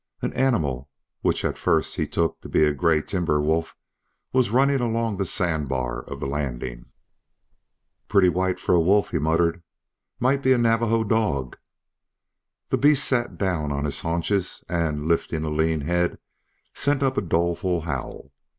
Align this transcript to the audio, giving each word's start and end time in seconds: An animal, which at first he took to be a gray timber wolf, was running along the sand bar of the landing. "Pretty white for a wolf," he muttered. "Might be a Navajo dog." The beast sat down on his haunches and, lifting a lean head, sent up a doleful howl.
An 0.23 0.33
animal, 0.33 0.89
which 1.21 1.45
at 1.45 1.59
first 1.59 1.95
he 1.95 2.07
took 2.07 2.41
to 2.41 2.49
be 2.49 2.63
a 2.63 2.73
gray 2.73 3.03
timber 3.03 3.39
wolf, 3.39 3.75
was 4.33 4.49
running 4.49 4.79
along 4.81 5.15
the 5.17 5.27
sand 5.27 5.69
bar 5.69 6.01
of 6.01 6.19
the 6.19 6.25
landing. 6.25 6.85
"Pretty 8.07 8.27
white 8.27 8.59
for 8.59 8.73
a 8.73 8.79
wolf," 8.81 9.11
he 9.11 9.19
muttered. 9.19 9.61
"Might 10.19 10.41
be 10.41 10.53
a 10.53 10.57
Navajo 10.57 11.03
dog." 11.03 11.55
The 12.69 12.79
beast 12.79 13.05
sat 13.05 13.37
down 13.37 13.71
on 13.71 13.85
his 13.85 13.99
haunches 13.99 14.63
and, 14.67 15.05
lifting 15.07 15.43
a 15.43 15.51
lean 15.51 15.81
head, 15.81 16.17
sent 16.73 17.03
up 17.03 17.15
a 17.15 17.21
doleful 17.21 17.81
howl. 17.81 18.31